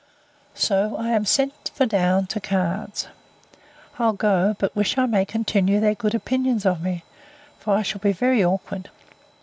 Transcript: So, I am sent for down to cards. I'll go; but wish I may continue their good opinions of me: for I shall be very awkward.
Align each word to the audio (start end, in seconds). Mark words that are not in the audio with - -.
So, 0.55 0.97
I 0.97 1.09
am 1.09 1.25
sent 1.25 1.69
for 1.75 1.85
down 1.85 2.25
to 2.33 2.39
cards. 2.41 3.07
I'll 3.99 4.13
go; 4.13 4.55
but 4.57 4.75
wish 4.75 4.97
I 4.97 5.05
may 5.05 5.25
continue 5.25 5.79
their 5.79 5.93
good 5.93 6.15
opinions 6.15 6.65
of 6.65 6.81
me: 6.81 7.03
for 7.59 7.75
I 7.75 7.83
shall 7.83 8.01
be 8.01 8.11
very 8.11 8.43
awkward. 8.43 8.89